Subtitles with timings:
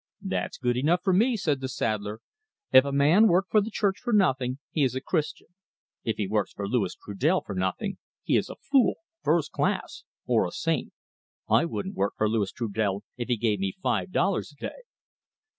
[0.23, 2.21] "That's good enough for me," said the saddler.
[2.73, 5.49] "If a man work for the Church for nothing, he is a Christian.
[6.03, 10.47] If he work for Louis Trudel for nothing, he is a fool first class or
[10.47, 10.91] a saint.
[11.47, 14.81] I wouldn't work for Louis Trudel if he give me five dollars a day."